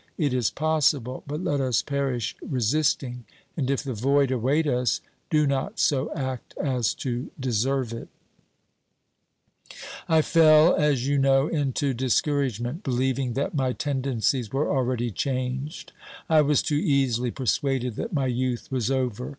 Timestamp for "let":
1.43-1.61